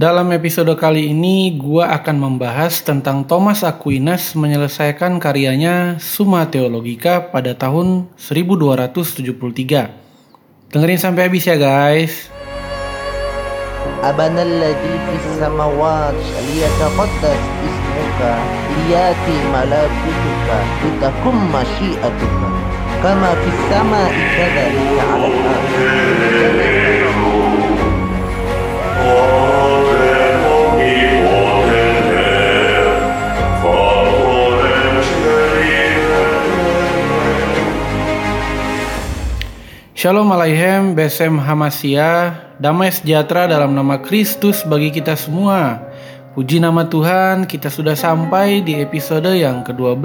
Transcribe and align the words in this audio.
Dalam 0.00 0.32
episode 0.32 0.72
kali 0.80 1.12
ini, 1.12 1.60
gua 1.60 1.92
akan 2.00 2.16
membahas 2.16 2.80
tentang 2.80 3.28
Thomas 3.28 3.60
Aquinas 3.60 4.32
menyelesaikan 4.32 5.20
karyanya 5.20 6.00
Summa 6.00 6.48
Theologica 6.48 7.28
pada 7.28 7.52
tahun 7.52 8.08
1273. 8.16 10.72
Dengerin 10.72 10.96
sampai 10.96 11.28
habis 11.28 11.44
ya 11.44 11.60
guys. 11.60 12.32
أبنا 14.00 14.42
الذي 14.42 14.94
في 15.04 15.12
السماوات 15.20 16.16
ليتقدس 16.48 17.42
اسمك 17.68 18.20
ليأتي 18.88 19.36
ملكوتك 19.52 20.48
لتكن 20.84 21.36
مشيئتك 21.52 22.34
كما 23.02 23.30
في 23.44 23.48
السماء 23.52 24.12
كذلك 24.36 24.96
على 25.12 25.26
الأرض 25.26 25.70
Shalom 39.95 40.27
Alaihem, 40.27 40.91
Besem 40.91 41.39
Hamasya, 41.39 42.35
damai 42.59 42.91
sejahtera 42.91 43.47
dalam 43.47 43.71
nama 43.71 43.95
Kristus 43.95 44.59
bagi 44.67 44.91
kita 44.91 45.15
semua. 45.15 45.79
Puji 46.35 46.59
nama 46.59 46.83
Tuhan, 46.83 47.47
kita 47.47 47.71
sudah 47.71 47.95
sampai 47.95 48.59
di 48.59 48.75
episode 48.83 49.31
yang 49.31 49.63
ke-12. 49.63 50.03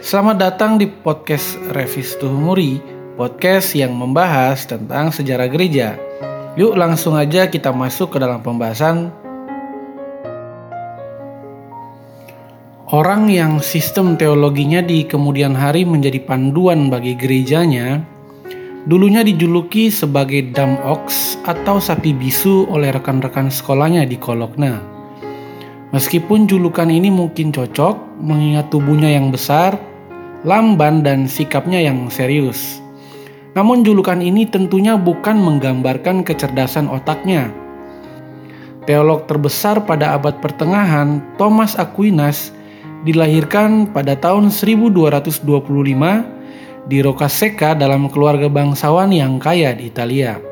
Selamat 0.00 0.40
datang 0.40 0.80
di 0.80 0.88
podcast 0.88 1.60
Revis 1.76 2.16
Tuhumuri, 2.16 2.80
podcast 3.20 3.76
yang 3.76 3.92
membahas 3.92 4.64
tentang 4.64 5.12
sejarah 5.12 5.52
gereja. 5.52 6.00
Yuk 6.56 6.72
langsung 6.72 7.20
aja 7.20 7.52
kita 7.52 7.76
masuk 7.76 8.16
ke 8.16 8.18
dalam 8.24 8.40
pembahasan 8.40 9.12
Orang 12.88 13.28
yang 13.28 13.60
sistem 13.60 14.16
teologinya 14.16 14.80
di 14.80 15.04
kemudian 15.04 15.52
hari 15.52 15.84
menjadi 15.84 16.16
panduan 16.26 16.88
bagi 16.88 17.14
gerejanya, 17.14 18.02
dulunya 18.88 19.20
dijuluki 19.20 19.92
sebagai 19.92 20.54
dam 20.56 20.80
ox 20.80 21.36
atau 21.44 21.76
sapi 21.76 22.16
bisu 22.16 22.64
oleh 22.72 22.88
rekan-rekan 22.94 23.52
sekolahnya 23.52 24.08
di 24.08 24.16
Kolokna. 24.16 24.80
Meskipun 25.90 26.46
julukan 26.46 26.86
ini 26.86 27.10
mungkin 27.10 27.50
cocok 27.50 28.22
mengingat 28.22 28.70
tubuhnya 28.70 29.10
yang 29.10 29.34
besar, 29.34 29.74
lamban 30.46 31.02
dan 31.02 31.26
sikapnya 31.26 31.82
yang 31.82 32.06
serius. 32.08 32.78
Namun 33.58 33.82
julukan 33.82 34.22
ini 34.22 34.46
tentunya 34.46 34.94
bukan 34.94 35.34
menggambarkan 35.42 36.22
kecerdasan 36.22 36.86
otaknya. 36.86 37.50
Teolog 38.86 39.26
terbesar 39.26 39.82
pada 39.84 40.14
abad 40.14 40.38
pertengahan, 40.38 41.18
Thomas 41.36 41.74
Aquinas, 41.74 42.54
dilahirkan 43.02 43.90
pada 43.90 44.14
tahun 44.14 44.54
1225 44.54 46.39
di 46.90 46.98
Roccasecca 46.98 47.78
dalam 47.78 48.10
keluarga 48.10 48.50
bangsawan 48.50 49.14
yang 49.14 49.38
kaya 49.38 49.78
di 49.78 49.86
Italia. 49.86 50.42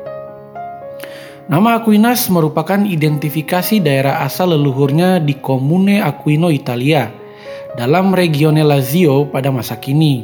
Nama 1.51 1.83
Aquinas 1.83 2.31
merupakan 2.31 2.79
identifikasi 2.79 3.83
daerah 3.83 4.23
asal 4.23 4.55
leluhurnya 4.55 5.19
di 5.19 5.35
Comune 5.35 5.99
Aquino 5.99 6.47
Italia 6.47 7.11
dalam 7.75 8.15
regione 8.15 8.63
Lazio 8.63 9.27
pada 9.27 9.51
masa 9.51 9.75
kini. 9.83 10.23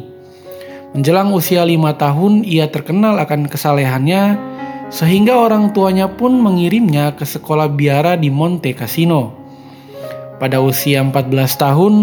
Menjelang 0.96 1.36
usia 1.36 1.68
lima 1.68 2.00
tahun, 2.00 2.48
ia 2.48 2.72
terkenal 2.72 3.20
akan 3.20 3.52
kesalehannya 3.52 4.40
sehingga 4.88 5.36
orang 5.36 5.76
tuanya 5.76 6.08
pun 6.08 6.40
mengirimnya 6.40 7.12
ke 7.20 7.28
sekolah 7.28 7.68
biara 7.76 8.16
di 8.16 8.32
Monte 8.32 8.72
Cassino. 8.72 9.36
Pada 10.40 10.64
usia 10.64 11.04
14 11.04 11.36
tahun, 11.60 11.94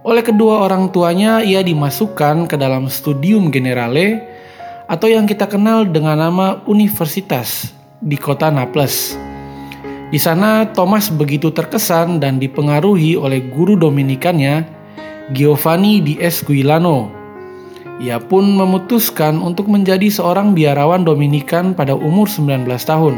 oleh 0.00 0.24
kedua 0.24 0.64
orang 0.64 0.88
tuanya 0.88 1.44
ia 1.44 1.60
dimasukkan 1.60 2.48
ke 2.48 2.56
dalam 2.56 2.88
studium 2.88 3.52
generale 3.52 4.24
atau 4.88 5.06
yang 5.06 5.28
kita 5.28 5.44
kenal 5.44 5.84
dengan 5.84 6.18
nama 6.18 6.64
universitas 6.64 7.70
di 8.00 8.16
kota 8.16 8.48
Naples. 8.48 9.14
Di 10.10 10.18
sana 10.18 10.66
Thomas 10.72 11.12
begitu 11.12 11.54
terkesan 11.54 12.18
dan 12.18 12.42
dipengaruhi 12.42 13.14
oleh 13.14 13.44
guru 13.52 13.78
dominikannya 13.78 14.66
Giovanni 15.30 16.02
di 16.02 16.18
Esquilano. 16.18 17.12
Ia 18.00 18.16
pun 18.16 18.48
memutuskan 18.56 19.36
untuk 19.38 19.68
menjadi 19.68 20.08
seorang 20.08 20.56
biarawan 20.56 21.04
dominikan 21.04 21.76
pada 21.76 21.92
umur 21.92 22.26
19 22.26 22.64
tahun. 22.66 23.14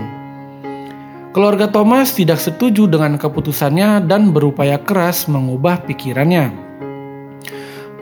Keluarga 1.33 1.71
Thomas 1.71 2.13
tidak 2.13 2.43
setuju 2.43 2.91
dengan 2.91 3.17
keputusannya 3.17 4.05
dan 4.05 4.35
berupaya 4.35 4.77
keras 4.77 5.31
mengubah 5.31 5.81
pikirannya. 5.89 6.72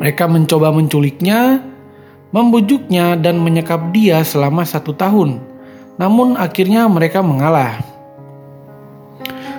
Mereka 0.01 0.25
mencoba 0.33 0.73
menculiknya, 0.73 1.61
membujuknya, 2.33 3.21
dan 3.21 3.37
menyekap 3.37 3.93
dia 3.93 4.25
selama 4.25 4.65
satu 4.65 4.97
tahun. 4.97 5.37
Namun 6.01 6.41
akhirnya 6.41 6.89
mereka 6.89 7.21
mengalah. 7.21 7.85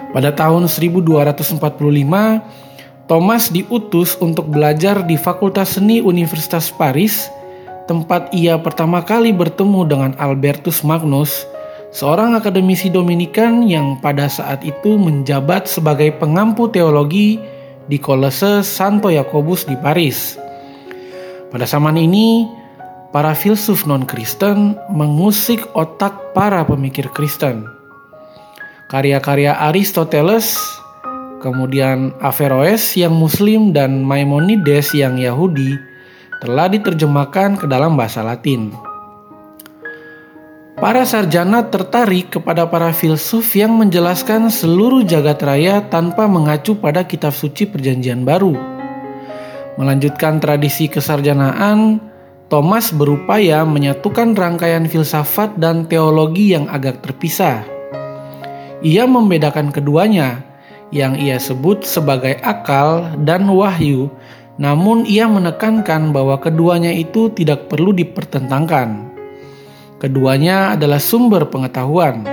Pada 0.10 0.34
tahun 0.34 0.66
1245, 0.66 1.62
Thomas 3.06 3.54
diutus 3.54 4.18
untuk 4.18 4.50
belajar 4.50 5.06
di 5.06 5.14
Fakultas 5.14 5.78
Seni 5.78 6.02
Universitas 6.02 6.74
Paris, 6.74 7.30
tempat 7.86 8.34
ia 8.34 8.58
pertama 8.58 9.06
kali 9.06 9.30
bertemu 9.30 9.86
dengan 9.86 10.12
Albertus 10.18 10.82
Magnus, 10.82 11.46
seorang 11.94 12.34
akademisi 12.34 12.90
Dominikan 12.90 13.68
yang 13.70 14.02
pada 14.02 14.26
saat 14.26 14.66
itu 14.66 14.98
menjabat 14.98 15.70
sebagai 15.70 16.18
pengampu 16.18 16.66
teologi 16.72 17.38
di 17.88 17.98
Kolese 17.98 18.62
Santo 18.66 19.10
Yakobus 19.10 19.66
di 19.66 19.78
Paris. 19.80 20.38
Pada 21.50 21.66
zaman 21.66 21.98
ini, 21.98 22.46
para 23.12 23.36
filsuf 23.36 23.84
non-Kristen 23.88 24.78
mengusik 24.92 25.64
otak 25.76 26.36
para 26.36 26.64
pemikir 26.64 27.12
Kristen. 27.12 27.68
Karya-karya 28.92 29.56
Aristoteles, 29.72 30.60
kemudian 31.40 32.12
Averroes 32.20 32.96
yang 33.00 33.16
Muslim 33.16 33.72
dan 33.72 34.04
Maimonides 34.04 34.92
yang 34.92 35.16
Yahudi 35.16 35.80
telah 36.44 36.68
diterjemahkan 36.68 37.56
ke 37.62 37.66
dalam 37.72 37.96
bahasa 37.96 38.20
Latin. 38.20 38.91
Para 40.82 41.06
sarjana 41.06 41.70
tertarik 41.70 42.34
kepada 42.34 42.66
para 42.66 42.90
filsuf 42.90 43.54
yang 43.54 43.78
menjelaskan 43.78 44.50
seluruh 44.50 45.06
jagat 45.06 45.38
raya 45.46 45.86
tanpa 45.86 46.26
mengacu 46.26 46.74
pada 46.74 47.06
kitab 47.06 47.38
suci 47.38 47.70
Perjanjian 47.70 48.26
Baru. 48.26 48.58
Melanjutkan 49.78 50.42
tradisi 50.42 50.90
kesarjanaan, 50.90 52.02
Thomas 52.50 52.90
berupaya 52.98 53.62
menyatukan 53.62 54.34
rangkaian 54.34 54.90
filsafat 54.90 55.54
dan 55.62 55.86
teologi 55.86 56.58
yang 56.58 56.66
agak 56.66 57.06
terpisah. 57.06 57.62
Ia 58.82 59.06
membedakan 59.06 59.70
keduanya, 59.70 60.42
yang 60.90 61.14
ia 61.14 61.38
sebut 61.38 61.86
sebagai 61.86 62.42
akal 62.42 63.22
dan 63.22 63.46
wahyu, 63.46 64.10
namun 64.58 65.06
ia 65.06 65.30
menekankan 65.30 66.10
bahwa 66.10 66.42
keduanya 66.42 66.90
itu 66.90 67.30
tidak 67.30 67.70
perlu 67.70 67.94
dipertentangkan. 67.94 69.11
Keduanya 70.02 70.74
adalah 70.74 70.98
sumber 70.98 71.46
pengetahuan. 71.46 72.26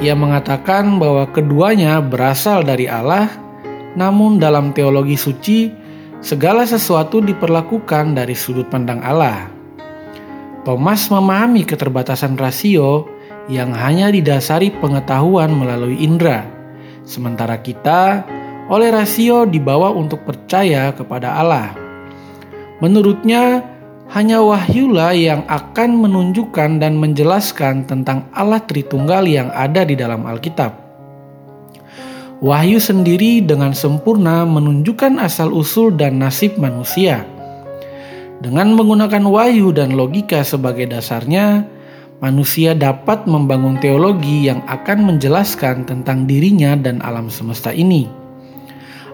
Ia 0.00 0.16
mengatakan 0.16 0.96
bahwa 0.96 1.28
keduanya 1.28 2.00
berasal 2.00 2.64
dari 2.64 2.88
Allah, 2.88 3.28
namun 3.92 4.40
dalam 4.40 4.72
teologi 4.72 5.20
suci, 5.20 5.68
segala 6.24 6.64
sesuatu 6.64 7.20
diperlakukan 7.20 8.16
dari 8.16 8.32
sudut 8.32 8.72
pandang 8.72 9.04
Allah. 9.04 9.52
Thomas 10.64 11.12
memahami 11.12 11.68
keterbatasan 11.68 12.40
rasio 12.40 13.04
yang 13.52 13.76
hanya 13.76 14.08
didasari 14.08 14.72
pengetahuan 14.72 15.52
melalui 15.52 16.00
indera, 16.00 16.48
sementara 17.04 17.60
kita 17.60 18.24
oleh 18.72 18.88
rasio 18.88 19.44
dibawa 19.44 19.92
untuk 19.92 20.24
percaya 20.24 20.88
kepada 20.96 21.36
Allah. 21.36 21.76
Menurutnya, 22.80 23.60
hanya 24.12 24.44
wahyulah 24.44 25.16
yang 25.16 25.40
akan 25.48 26.04
menunjukkan 26.04 26.84
dan 26.84 27.00
menjelaskan 27.00 27.88
tentang 27.88 28.28
Allah 28.36 28.60
Tritunggal 28.60 29.24
yang 29.24 29.48
ada 29.56 29.88
di 29.88 29.96
dalam 29.96 30.28
Alkitab. 30.28 30.76
Wahyu 32.44 32.76
sendiri 32.76 33.40
dengan 33.40 33.72
sempurna 33.72 34.44
menunjukkan 34.44 35.16
asal-usul 35.16 35.96
dan 35.96 36.20
nasib 36.20 36.60
manusia. 36.60 37.24
Dengan 38.42 38.76
menggunakan 38.76 39.22
wahyu 39.24 39.72
dan 39.72 39.96
logika 39.96 40.42
sebagai 40.44 40.90
dasarnya, 40.90 41.64
manusia 42.20 42.76
dapat 42.76 43.24
membangun 43.24 43.80
teologi 43.80 44.50
yang 44.50 44.60
akan 44.68 45.08
menjelaskan 45.08 45.88
tentang 45.88 46.28
dirinya 46.28 46.76
dan 46.76 47.00
alam 47.00 47.32
semesta 47.32 47.72
ini. 47.72 48.10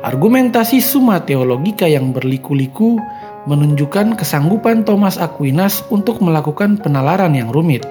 Argumentasi 0.03 0.81
Summa 0.81 1.23
Theologica 1.23 1.85
yang 1.85 2.17
berliku-liku 2.17 2.97
menunjukkan 3.47 4.19
kesanggupan 4.19 4.83
Thomas 4.83 5.21
Aquinas 5.21 5.85
untuk 5.93 6.19
melakukan 6.25 6.81
penalaran 6.81 7.37
yang 7.37 7.53
rumit. 7.53 7.87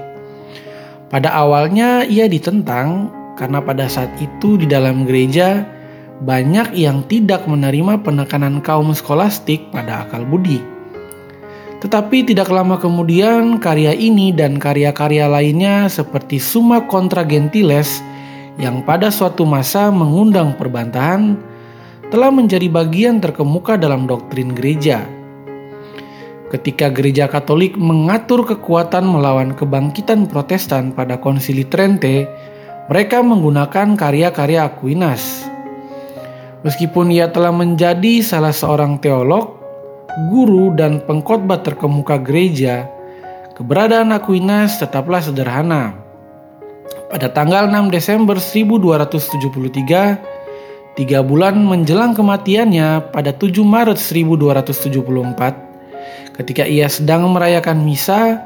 Pada 1.07 1.31
awalnya 1.31 2.03
ia 2.03 2.27
ditentang 2.27 3.07
karena 3.39 3.63
pada 3.63 3.87
saat 3.87 4.11
itu 4.19 4.59
di 4.59 4.67
dalam 4.67 5.07
gereja 5.07 5.63
banyak 6.19 6.73
yang 6.73 7.05
tidak 7.05 7.45
menerima 7.45 8.01
penekanan 8.01 8.59
kaum 8.59 8.91
skolastik 8.91 9.69
pada 9.69 10.03
akal 10.03 10.25
budi. 10.25 10.59
Tetapi 11.77 12.25
tidak 12.25 12.49
lama 12.49 12.81
kemudian 12.81 13.61
karya 13.61 13.93
ini 13.93 14.33
dan 14.33 14.57
karya-karya 14.57 15.29
lainnya 15.29 15.85
seperti 15.85 16.41
Summa 16.41 16.89
Contra 16.89 17.21
Gentiles 17.21 18.01
yang 18.57 18.81
pada 18.81 19.13
suatu 19.13 19.45
masa 19.45 19.93
mengundang 19.93 20.57
perbantahan 20.57 21.37
telah 22.09 22.33
menjadi 22.33 22.65
bagian 22.65 23.21
terkemuka 23.21 23.77
dalam 23.77 24.09
doktrin 24.09 24.57
gereja. 24.57 25.16
Ketika 26.47 26.87
gereja 26.91 27.27
Katolik 27.27 27.75
mengatur 27.75 28.47
kekuatan 28.47 29.03
melawan 29.03 29.51
kebangkitan 29.51 30.31
Protestan 30.31 30.95
pada 30.95 31.19
Konsili 31.19 31.67
Trente, 31.67 32.23
mereka 32.87 33.19
menggunakan 33.19 33.99
karya-karya 33.99 34.71
Aquinas 34.71 35.43
Meskipun 36.65 37.13
ia 37.13 37.29
telah 37.29 37.53
menjadi 37.53 38.25
salah 38.25 38.49
seorang 38.49 38.97
teolog, 38.97 39.61
guru, 40.33 40.73
dan 40.73 41.05
pengkhotbah 41.05 41.61
terkemuka 41.61 42.17
gereja, 42.17 42.89
keberadaan 43.53 44.09
Aquinas 44.09 44.81
tetaplah 44.81 45.21
sederhana. 45.21 45.93
Pada 47.07 47.29
tanggal 47.29 47.69
6 47.69 47.93
Desember 47.93 48.41
1273, 48.41 50.97
tiga 50.97 51.21
bulan 51.21 51.61
menjelang 51.61 52.17
kematiannya 52.17 53.13
pada 53.13 53.29
7 53.31 53.61
Maret 53.61 54.01
1274, 54.01 55.66
ketika 56.37 56.63
ia 56.63 56.85
sedang 56.87 57.27
merayakan 57.33 57.81
misa, 57.81 58.41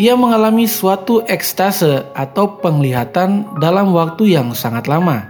ia 0.00 0.16
mengalami 0.16 0.64
suatu 0.64 1.20
ekstase 1.28 2.02
atau 2.16 2.58
penglihatan 2.58 3.60
dalam 3.60 3.92
waktu 3.92 4.32
yang 4.32 4.56
sangat 4.56 4.88
lama. 4.88 5.28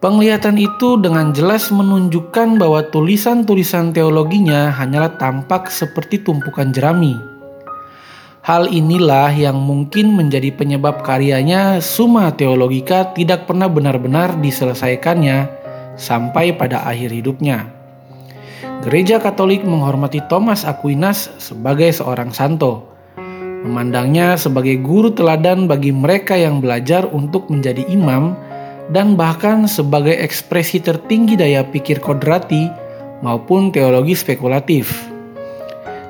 Penglihatan 0.00 0.56
itu 0.56 0.96
dengan 0.96 1.36
jelas 1.36 1.68
menunjukkan 1.68 2.56
bahwa 2.56 2.80
tulisan-tulisan 2.88 3.92
teologinya 3.92 4.72
hanyalah 4.72 5.20
tampak 5.20 5.68
seperti 5.68 6.24
tumpukan 6.24 6.72
jerami. 6.72 7.20
Hal 8.40 8.72
inilah 8.72 9.28
yang 9.36 9.60
mungkin 9.60 10.16
menjadi 10.16 10.56
penyebab 10.56 11.04
karyanya 11.04 11.84
Summa 11.84 12.32
Theologica 12.32 13.12
tidak 13.12 13.44
pernah 13.44 13.68
benar-benar 13.68 14.40
diselesaikannya 14.40 15.52
sampai 16.00 16.56
pada 16.56 16.80
akhir 16.88 17.12
hidupnya. 17.12 17.79
Gereja 18.80 19.20
Katolik 19.20 19.60
menghormati 19.60 20.24
Thomas 20.32 20.64
Aquinas 20.64 21.28
sebagai 21.36 21.92
seorang 21.92 22.32
santo, 22.32 22.88
memandangnya 23.60 24.40
sebagai 24.40 24.80
guru 24.80 25.12
teladan 25.12 25.68
bagi 25.68 25.92
mereka 25.92 26.32
yang 26.32 26.64
belajar 26.64 27.04
untuk 27.12 27.52
menjadi 27.52 27.84
imam 27.92 28.32
dan 28.88 29.20
bahkan 29.20 29.68
sebagai 29.68 30.16
ekspresi 30.16 30.80
tertinggi 30.80 31.36
daya 31.36 31.60
pikir 31.60 32.00
kodrati 32.00 32.72
maupun 33.20 33.68
teologi 33.68 34.16
spekulatif. 34.16 35.12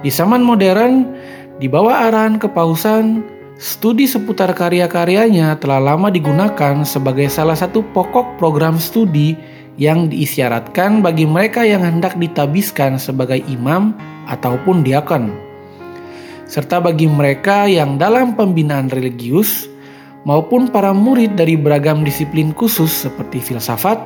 Di 0.06 0.10
zaman 0.14 0.38
modern, 0.38 1.10
di 1.58 1.66
bawah 1.66 2.06
arahan 2.06 2.38
kepausan, 2.38 3.26
studi 3.58 4.06
seputar 4.06 4.54
karya-karyanya 4.54 5.58
telah 5.58 5.82
lama 5.82 6.06
digunakan 6.06 6.86
sebagai 6.86 7.26
salah 7.34 7.58
satu 7.58 7.82
pokok 7.90 8.38
program 8.38 8.78
studi 8.78 9.34
yang 9.80 10.12
diisyaratkan 10.12 11.00
bagi 11.00 11.24
mereka 11.24 11.64
yang 11.64 11.80
hendak 11.80 12.20
ditabiskan 12.20 13.00
sebagai 13.00 13.40
imam 13.48 13.96
ataupun 14.28 14.84
diakon. 14.84 15.32
Serta 16.44 16.84
bagi 16.84 17.08
mereka 17.08 17.64
yang 17.64 17.96
dalam 17.96 18.36
pembinaan 18.36 18.92
religius 18.92 19.64
maupun 20.28 20.68
para 20.68 20.92
murid 20.92 21.32
dari 21.32 21.56
beragam 21.56 22.04
disiplin 22.04 22.52
khusus 22.52 22.92
seperti 22.92 23.40
filsafat, 23.40 23.96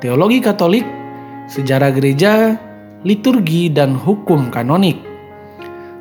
teologi 0.00 0.40
Katolik, 0.40 0.88
sejarah 1.52 1.92
gereja, 1.92 2.56
liturgi, 3.04 3.68
dan 3.68 3.92
hukum 3.92 4.48
kanonik. 4.48 4.96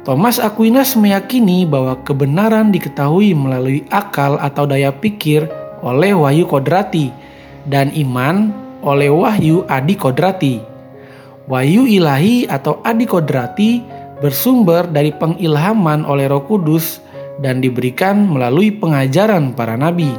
Thomas 0.07 0.39
Aquinas 0.39 0.95
meyakini 0.95 1.67
bahwa 1.67 1.99
kebenaran 2.07 2.71
diketahui 2.71 3.35
melalui 3.35 3.83
akal 3.91 4.39
atau 4.39 4.63
daya 4.63 4.95
pikir 4.95 5.47
oleh 5.83 6.15
wahyu 6.15 6.47
kodrati 6.47 7.11
dan 7.67 7.91
iman 7.95 8.62
oleh 8.83 9.07
wahyu 9.09 9.63
adi 9.71 9.95
kodrati. 9.95 10.55
Wahyu 11.47 11.87
ilahi 11.87 12.47
atau 12.47 12.79
adi 12.83 13.03
kodrati 13.03 13.83
bersumber 14.23 14.87
dari 14.87 15.11
pengilhaman 15.11 16.07
oleh 16.07 16.31
Roh 16.31 16.47
Kudus 16.47 17.03
dan 17.43 17.59
diberikan 17.59 18.29
melalui 18.29 18.71
pengajaran 18.71 19.51
para 19.51 19.75
nabi, 19.75 20.11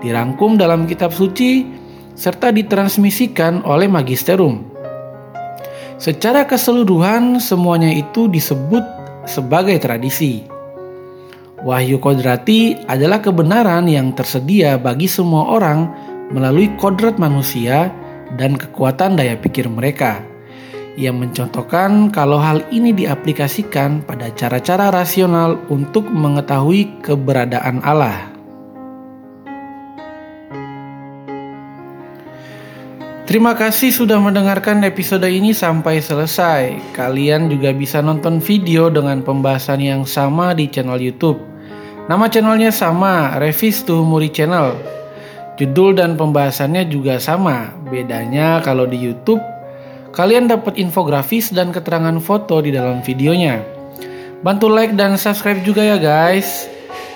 dirangkum 0.00 0.56
dalam 0.56 0.88
kitab 0.88 1.12
suci, 1.12 1.66
serta 2.16 2.48
ditransmisikan 2.54 3.60
oleh 3.68 3.90
magisterum. 3.90 4.64
Secara 5.96 6.44
keseluruhan, 6.44 7.40
semuanya 7.40 7.92
itu 7.92 8.28
disebut 8.28 8.84
sebagai 9.28 9.76
tradisi. 9.80 10.44
Wahyu 11.64 11.96
kodrati 11.98 12.76
adalah 12.84 13.24
kebenaran 13.24 13.88
yang 13.88 14.12
tersedia 14.12 14.76
bagi 14.76 15.08
semua 15.08 15.56
orang 15.56 15.88
melalui 16.30 16.72
kodrat 16.78 17.18
manusia 17.20 17.90
dan 18.34 18.58
kekuatan 18.58 19.14
daya 19.14 19.38
pikir 19.38 19.70
mereka. 19.70 20.22
Ia 20.96 21.12
mencontohkan 21.12 22.08
kalau 22.08 22.40
hal 22.40 22.64
ini 22.72 22.96
diaplikasikan 22.96 24.00
pada 24.08 24.32
cara-cara 24.32 24.88
rasional 24.88 25.60
untuk 25.68 26.08
mengetahui 26.08 27.04
keberadaan 27.04 27.84
Allah. 27.84 28.32
Terima 33.26 33.58
kasih 33.58 33.90
sudah 33.90 34.22
mendengarkan 34.22 34.86
episode 34.86 35.26
ini 35.26 35.50
sampai 35.50 35.98
selesai. 35.98 36.94
Kalian 36.94 37.50
juga 37.50 37.74
bisa 37.74 37.98
nonton 37.98 38.38
video 38.38 38.86
dengan 38.86 39.20
pembahasan 39.20 39.82
yang 39.82 40.06
sama 40.06 40.54
di 40.54 40.70
channel 40.70 40.96
YouTube. 40.96 41.42
Nama 42.06 42.30
channelnya 42.30 42.70
sama, 42.70 43.34
Revis 43.42 43.82
Muri 43.90 44.30
Channel. 44.30 44.78
Judul 45.56 45.96
dan 45.96 46.20
pembahasannya 46.20 46.88
juga 46.92 47.16
sama. 47.16 47.72
Bedanya 47.88 48.60
kalau 48.60 48.84
di 48.84 49.00
YouTube 49.00 49.40
Kalian 50.16 50.48
dapat 50.48 50.80
infografis 50.80 51.52
dan 51.52 51.76
keterangan 51.76 52.16
foto 52.24 52.64
di 52.64 52.72
dalam 52.72 53.04
videonya. 53.04 53.60
Bantu 54.40 54.72
like 54.72 54.96
dan 54.96 55.20
subscribe 55.20 55.60
juga 55.60 55.84
ya 55.84 56.00
guys. 56.00 56.64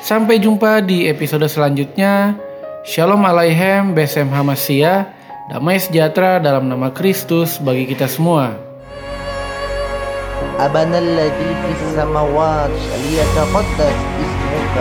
Sampai 0.04 0.36
jumpa 0.36 0.84
di 0.84 1.08
episode 1.08 1.48
selanjutnya. 1.48 2.36
Shalom 2.84 3.24
Alaihem 3.24 3.96
Besem 3.96 4.28
Hamasya. 4.28 5.08
Damai 5.48 5.80
sejahtera 5.80 6.44
dalam 6.44 6.68
nama 6.68 6.92
Kristus 6.92 7.56
bagi 7.56 7.88
kita 7.88 8.04
semua. 8.04 8.69
أبنا 10.64 10.98
الذي 10.98 11.54
في 11.62 11.72
السماوات 11.72 12.70
ليتقدس 13.02 13.96
اسمك. 14.20 14.76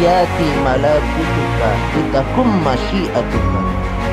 ليأتي 0.00 0.48
ملكوتك 0.66 1.76
لتكن 1.96 2.48
مشيئتك. 2.66 3.46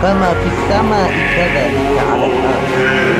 كما 0.02 0.34
في 0.34 0.48
السماء 0.54 1.12
كذلك 1.36 2.04
على 2.12 2.26
الأرض. 2.26 3.12